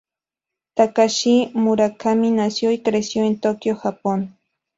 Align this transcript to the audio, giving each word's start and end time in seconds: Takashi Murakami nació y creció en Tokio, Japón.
Takashi 0.73 1.51
Murakami 1.55 2.31
nació 2.31 2.71
y 2.71 2.81
creció 2.81 3.23
en 3.23 3.39
Tokio, 3.39 3.75
Japón. 3.75 4.35